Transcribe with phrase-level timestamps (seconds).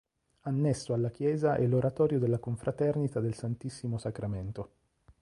[0.45, 4.71] Annesso alla chiesa è l'Oratorio della Confraternita del Santissimo Sacramento.